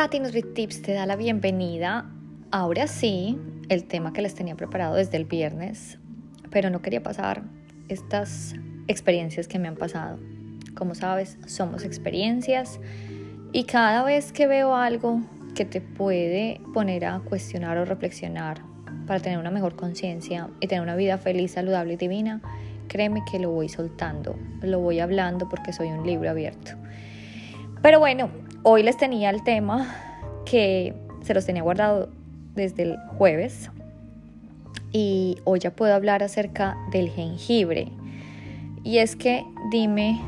[0.00, 2.10] Tati NutriTips te da la bienvenida.
[2.50, 5.98] Ahora sí, el tema que les tenía preparado desde el viernes,
[6.48, 7.42] pero no quería pasar
[7.90, 8.54] estas
[8.88, 10.18] experiencias que me han pasado.
[10.74, 12.80] Como sabes, somos experiencias
[13.52, 15.20] y cada vez que veo algo
[15.54, 18.62] que te puede poner a cuestionar o reflexionar
[19.06, 22.40] para tener una mejor conciencia y tener una vida feliz, saludable y divina,
[22.88, 26.70] créeme que lo voy soltando, lo voy hablando porque soy un libro abierto.
[27.82, 28.30] Pero bueno,
[28.62, 29.86] hoy les tenía el tema
[30.44, 32.10] que se los tenía guardado
[32.54, 33.70] desde el jueves
[34.92, 37.88] y hoy ya puedo hablar acerca del jengibre.
[38.82, 40.20] Y es que dime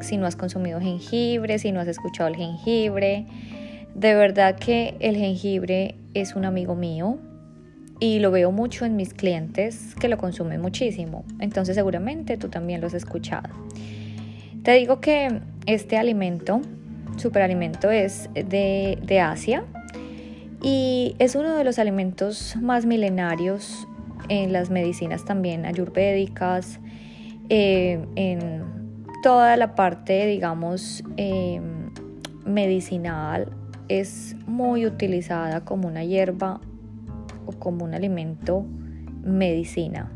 [0.00, 3.26] si no has consumido jengibre, si no has escuchado el jengibre.
[3.94, 7.18] De verdad que el jengibre es un amigo mío
[7.98, 11.24] y lo veo mucho en mis clientes que lo consumen muchísimo.
[11.40, 13.48] Entonces seguramente tú también lo has escuchado.
[14.62, 16.60] Te digo que este alimento
[17.18, 19.64] superalimento es de, Asia
[20.62, 23.86] y es uno de los alimentos más milenarios
[24.28, 26.80] en las medicinas también ayurvédicas,
[27.48, 28.64] eh, en
[29.22, 31.90] toda la parte, digamos, em,
[32.44, 33.52] medicinal,
[33.88, 36.60] es muy utilizada como una hierba
[37.46, 38.66] o como un alimento
[39.24, 40.10] medicina.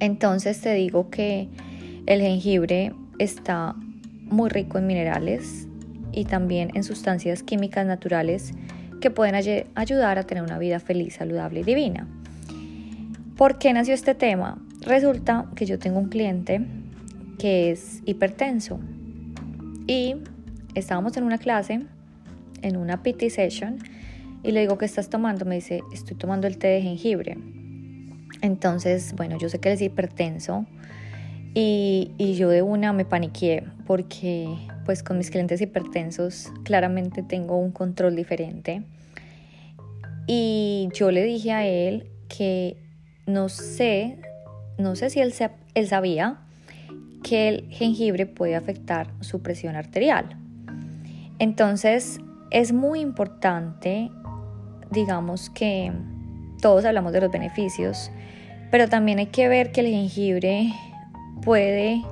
[0.00, 1.48] Entonces te digo que
[2.06, 3.74] el jengibre está
[4.24, 5.68] muy rico en minerales,
[6.14, 8.52] y también en sustancias químicas naturales
[9.00, 9.34] que pueden
[9.74, 12.06] ayudar a tener una vida feliz, saludable y divina.
[13.36, 14.58] ¿Por qué nació este tema?
[14.80, 16.64] Resulta que yo tengo un cliente
[17.38, 18.78] que es hipertenso
[19.86, 20.16] y
[20.74, 21.82] estábamos en una clase,
[22.62, 23.78] en una PT session,
[24.42, 25.44] y le digo, ¿qué estás tomando?
[25.44, 27.36] Me dice, estoy tomando el té de jengibre.
[28.40, 30.66] Entonces, bueno, yo sé que él es hipertenso
[31.54, 34.48] y, y yo de una me paniqué porque
[34.84, 38.82] pues con mis clientes hipertensos claramente tengo un control diferente.
[40.26, 42.76] Y yo le dije a él que
[43.26, 44.18] no sé,
[44.78, 45.34] no sé si él,
[45.74, 46.40] él sabía
[47.22, 50.36] que el jengibre puede afectar su presión arterial.
[51.38, 52.20] Entonces
[52.50, 54.10] es muy importante,
[54.90, 55.92] digamos que
[56.60, 58.10] todos hablamos de los beneficios,
[58.70, 60.72] pero también hay que ver que el jengibre
[61.42, 62.02] puede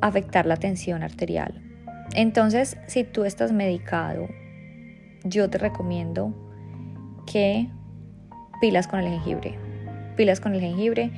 [0.00, 1.69] afectar la tensión arterial.
[2.14, 4.28] Entonces, si tú estás medicado,
[5.24, 6.34] yo te recomiendo
[7.30, 7.68] que
[8.60, 9.54] pilas con el jengibre.
[10.16, 11.10] Pilas con el jengibre.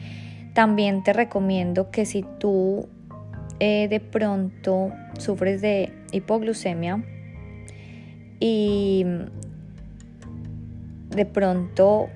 [0.55, 2.89] También te recomiendo que si tú
[3.59, 7.03] eh, de pronto sufres de hipoglucemia
[8.39, 9.07] y
[11.09, 12.09] de pronto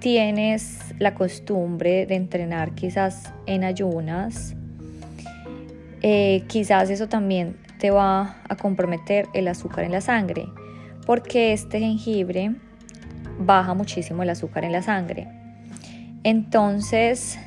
[0.00, 4.56] tienes la costumbre de entrenar quizás en ayunas,
[6.02, 10.48] eh, quizás eso también te va a comprometer el azúcar en la sangre,
[11.04, 12.54] porque este jengibre
[13.40, 15.26] baja muchísimo el azúcar en la sangre.
[16.22, 17.40] Entonces,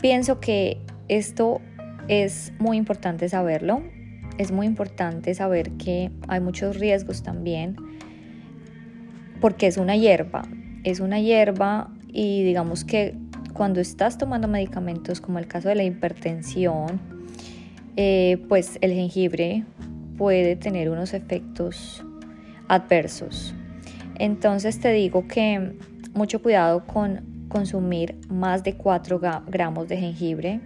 [0.00, 1.60] pienso que esto
[2.08, 3.84] es muy importante saberlo.
[4.36, 7.76] Es muy importante saber que hay muchos riesgos también,
[9.40, 10.42] porque es una hierba.
[10.82, 13.14] Es una hierba y digamos que
[13.52, 17.14] cuando estás tomando medicamentos, como el caso de la hipertensión,
[17.96, 19.64] eh, pues el jengibre
[20.18, 22.04] puede tener unos efectos
[22.68, 23.54] adversos.
[24.18, 25.78] Entonces te digo que
[26.14, 30.60] mucho cuidado con consumir más de 4 gramos de jengibre.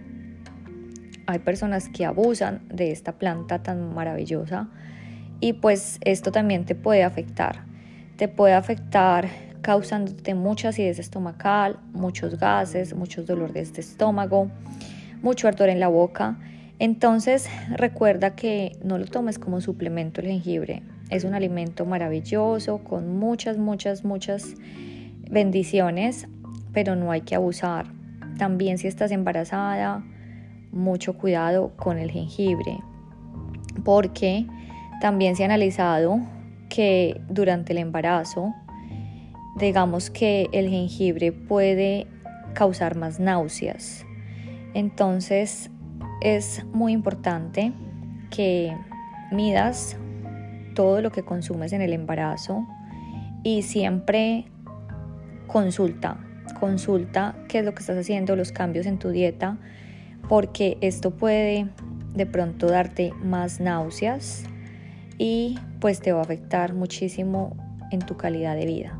[1.25, 4.69] Hay personas que abusan de esta planta tan maravillosa
[5.39, 7.63] y pues esto también te puede afectar.
[8.17, 9.29] Te puede afectar
[9.61, 14.49] causándote mucha acidez estomacal, muchos gases, muchos dolores de este estómago,
[15.21, 16.37] mucho ardor en la boca
[16.81, 20.81] entonces recuerda que no lo tomes como suplemento el jengibre.
[21.11, 24.55] Es un alimento maravilloso con muchas, muchas, muchas
[25.29, 26.27] bendiciones,
[26.73, 27.85] pero no hay que abusar.
[28.39, 30.03] También si estás embarazada,
[30.71, 32.79] mucho cuidado con el jengibre,
[33.85, 34.47] porque
[35.01, 36.19] también se ha analizado
[36.67, 38.55] que durante el embarazo,
[39.59, 42.07] digamos que el jengibre puede
[42.55, 44.03] causar más náuseas.
[44.73, 45.70] Entonces,
[46.21, 47.73] es muy importante
[48.29, 48.75] que
[49.31, 49.97] midas
[50.75, 52.65] todo lo que consumes en el embarazo
[53.43, 54.45] y siempre
[55.47, 56.17] consulta,
[56.59, 59.57] consulta qué es lo que estás haciendo, los cambios en tu dieta,
[60.29, 61.67] porque esto puede
[62.13, 64.43] de pronto darte más náuseas
[65.17, 67.55] y pues te va a afectar muchísimo
[67.91, 68.99] en tu calidad de vida.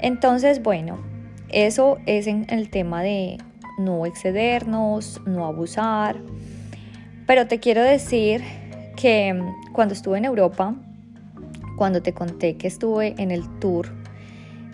[0.00, 0.98] Entonces, bueno,
[1.48, 3.38] eso es en el tema de
[3.78, 6.16] no excedernos, no abusar.
[7.26, 8.42] Pero te quiero decir
[8.96, 9.40] que
[9.72, 10.74] cuando estuve en Europa,
[11.76, 13.88] cuando te conté que estuve en el tour,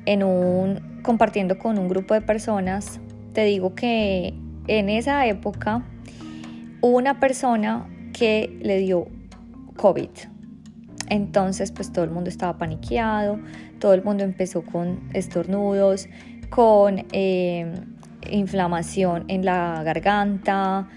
[0.06, 3.00] en un, compartiendo con un grupo de personas,
[3.32, 4.34] te digo que
[4.68, 5.82] en esa época
[6.80, 9.08] hubo una persona que le dio
[9.76, 10.10] COVID.
[11.08, 13.38] Entonces, pues todo el mundo estaba paniqueado,
[13.78, 16.08] todo el mundo empezó con estornudos,
[16.50, 17.72] con eh,
[18.30, 20.88] inflamación en la garganta,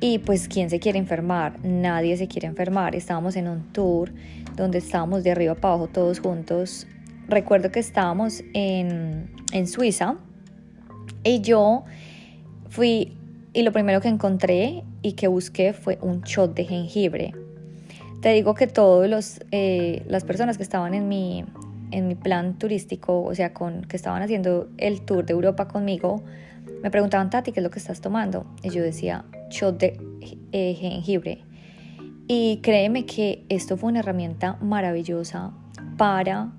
[0.00, 1.62] y pues, ¿quién se quiere enfermar?
[1.62, 2.94] Nadie se quiere enfermar.
[2.94, 4.10] Estábamos en un tour
[4.56, 6.86] donde estábamos de arriba para abajo todos juntos.
[7.28, 10.16] Recuerdo que estábamos en, en Suiza
[11.22, 11.84] y yo
[12.70, 13.16] fui
[13.52, 17.34] y lo primero que encontré y que busqué fue un shot de jengibre.
[18.22, 21.44] Te digo que todas eh, las personas que estaban en mi,
[21.90, 26.22] en mi plan turístico, o sea, con, que estaban haciendo el tour de Europa conmigo,
[26.82, 28.46] me preguntaban, Tati, ¿qué es lo que estás tomando?
[28.62, 30.00] Y yo decía, shot de
[30.52, 31.44] eh, jengibre.
[32.26, 35.52] Y créeme que esto fue una herramienta maravillosa
[35.96, 36.52] para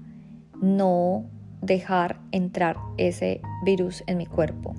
[0.62, 1.26] no
[1.62, 4.76] dejar entrar ese virus en mi cuerpo.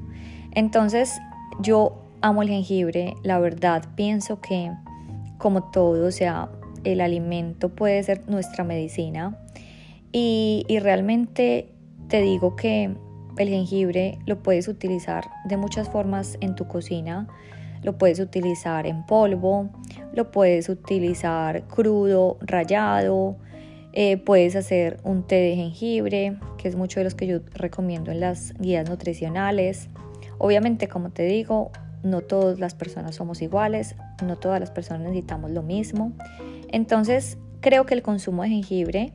[0.52, 1.18] Entonces,
[1.60, 4.70] yo amo el jengibre, la verdad pienso que
[5.38, 6.50] como todo, o sea,
[6.84, 9.38] el alimento puede ser nuestra medicina
[10.12, 11.72] y, realmente
[12.08, 12.94] te digo que
[13.38, 17.26] el jengibre lo puedes utilizar de muchas formas en tu cocina.
[17.82, 19.70] Lo puedes utilizar en polvo,
[20.12, 23.38] lo puedes utilizar crudo, rallado,
[23.94, 28.12] eh, puedes hacer un té de jengibre, que es mucho de los que yo recomiendo
[28.12, 29.88] en las guías nutricionales.
[30.38, 31.72] Obviamente, como te digo,
[32.02, 36.12] no todas las personas somos iguales, no todas las personas necesitamos lo mismo.
[36.70, 39.12] Entonces, creo que el consumo de jengibre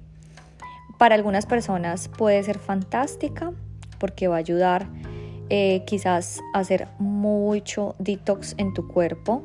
[0.97, 3.53] para algunas personas puede ser fantástica
[3.99, 4.87] porque va a ayudar
[5.49, 9.43] eh, quizás a hacer mucho detox en tu cuerpo.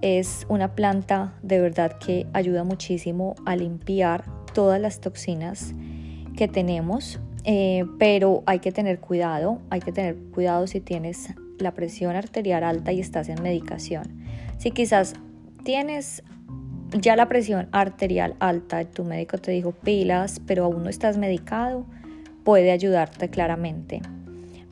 [0.00, 4.24] Es una planta de verdad que ayuda muchísimo a limpiar
[4.54, 5.74] todas las toxinas
[6.36, 11.72] que tenemos, eh, pero hay que tener cuidado, hay que tener cuidado si tienes la
[11.72, 14.22] presión arterial alta y estás en medicación.
[14.58, 15.14] Si quizás
[15.64, 16.22] tienes
[17.00, 21.86] ya la presión arterial alta, tu médico te dijo pilas, pero aún no estás medicado,
[22.44, 24.00] puede ayudarte claramente.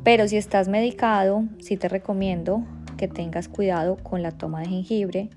[0.03, 2.65] Pero si estás medicado, sí te recomiendo
[2.97, 5.31] que tengas cuidado con la toma de jengibre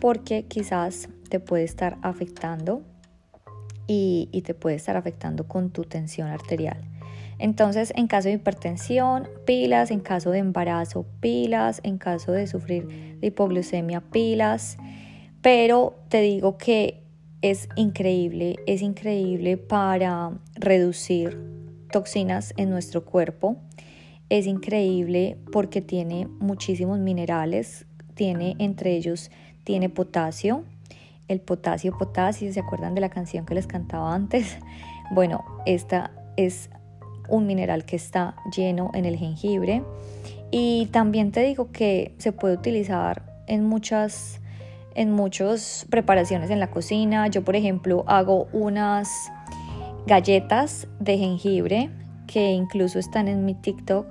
[0.00, 2.82] porque quizás te puede estar afectando
[3.86, 6.80] y, te puede estar afectando con tu tensión arterial.
[7.38, 12.86] Entonces, en caso de hipertensión, pilas, en caso de embarazo, pilas, en caso de sufrir
[13.18, 14.76] de hipoglucemia, pilas.
[15.42, 17.02] Pero te digo que
[17.42, 21.38] es increíble, es increíble para reducir
[21.90, 23.56] toxinas en nuestro cuerpo.
[24.28, 29.30] Es increíble porque tiene muchísimos minerales, tiene entre ellos
[29.64, 30.64] tiene potasio,
[31.28, 34.58] el potasio potasio, ¿se acuerdan de la canción que les cantaba antes?
[35.12, 36.70] Bueno, esta es
[37.28, 39.82] un mineral que está lleno en el jengibre
[40.52, 44.40] y también te digo que se puede utilizar en muchas
[44.94, 47.28] en muchas preparaciones en la cocina.
[47.28, 49.30] Yo, por ejemplo, hago unas
[50.06, 51.90] galletas de jengibre
[52.26, 54.06] que incluso están en mi TikTok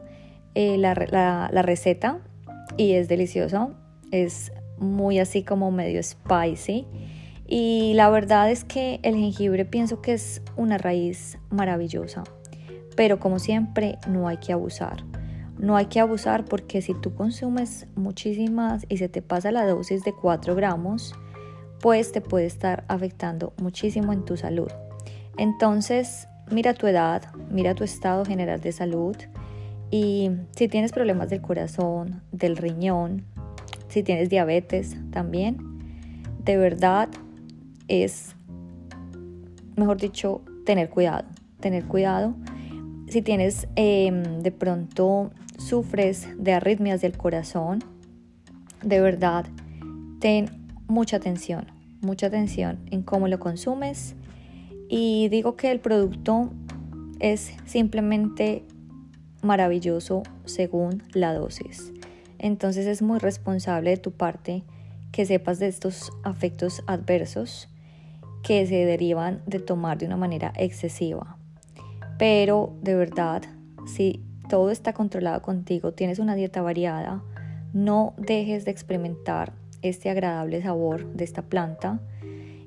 [0.56, 0.94] eh, la,
[1.62, 2.20] receta
[2.76, 3.72] y es delicioso,
[4.12, 6.86] es muy así como medio spicy
[7.48, 12.24] y la verdad es que el jengibre pienso que es una raíz maravillosa,
[12.96, 15.09] pero como siempre no hay que abusar.
[15.60, 20.04] No hay que abusar porque si tú consumes muchísimas y se te pasa la dosis
[20.04, 21.14] de 4 gramos,
[21.82, 24.72] pues te puede estar afectando muchísimo en tu salud.
[25.38, 29.18] Entonces, mira tu edad, mira tu estado general de salud
[29.92, 33.26] y si tienes problemas del corazón, del riñón,
[33.90, 35.58] si tienes diabetes también,
[36.44, 37.10] de verdad
[37.90, 38.34] es,
[39.76, 41.26] mejor dicho, tener cuidado,
[41.60, 42.34] tener cuidado.
[43.10, 47.84] Si tienes em, de pronto sufres de arritmias del corazón,
[48.84, 49.48] de verdad,
[50.20, 51.66] ten mucha atención,
[52.02, 54.16] mucha atención en cómo lo consumes
[54.90, 56.52] y digo que el producto
[57.20, 58.64] es simplemente
[59.42, 61.92] maravilloso según la dosis.
[62.38, 64.64] Entonces es muy responsable de tu parte
[65.12, 67.70] que sepas de estos afectos adversos
[68.44, 71.39] que se derivan de tomar de una manera excesiva.
[72.20, 73.44] Pero de verdad,
[73.88, 77.24] si todo está controlado contigo, tienes una dieta variada,
[77.72, 82.02] no dejes de experimentar este agradable sabor de esta planta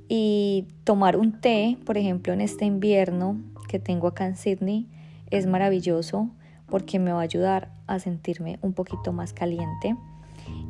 [0.09, 4.88] y tomar un té, por ejemplo, en este invierno que tengo acá en Sydney,
[5.30, 6.30] es maravilloso
[6.66, 9.97] porque me va a ayudar a sentirme un poquito más caliente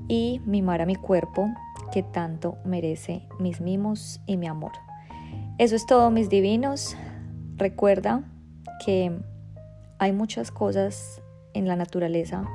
[0.08, 1.48] y mimar a mi cuerpo
[1.92, 4.72] que tanto merece mis mimos y mi amor.
[5.58, 6.96] Eso es todo, mis divinos.
[7.56, 8.24] Recuerda
[8.84, 9.12] que
[9.98, 11.22] hay muchas cosas
[11.54, 12.48] en la naturaleza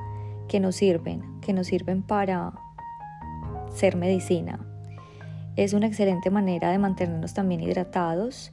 [0.48, 2.54] que nos sirven, que nos sirven para
[3.74, 4.60] ser medicina.
[5.56, 8.52] Es una excelente manera de mantenernos también hidratados.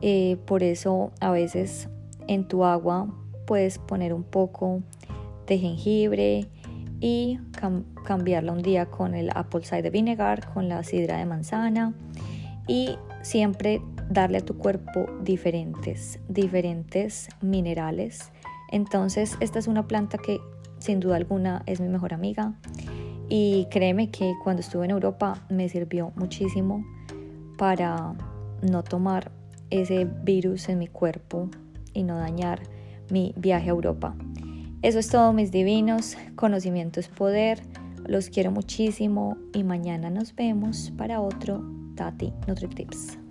[0.00, 1.88] Eh, por eso a veces
[2.28, 3.08] en tu agua
[3.46, 4.82] puedes poner un poco
[5.46, 6.48] de jengibre
[7.00, 7.38] y
[8.04, 11.94] cambiarla un día con el apple cider vinegar, con la sidra de manzana
[12.66, 18.30] y siempre darle a tu cuerpo diferentes, diferentes minerales.
[18.70, 20.38] Entonces esta es una planta que
[20.78, 22.54] sin duda alguna es mi mejor amiga
[23.28, 26.84] y créeme que cuando estuve en Europa me sirvió muchísimo
[27.58, 28.14] para
[28.62, 29.32] no tomar
[29.70, 31.50] ese virus en mi cuerpo
[31.92, 32.62] y no dañar
[33.10, 34.14] mi viaje a Europa.
[34.82, 37.60] Eso es todo mis divinos, conocimiento es poder,
[38.06, 43.25] los quiero muchísimo y mañana nos vemos para otro Tati NutriTips.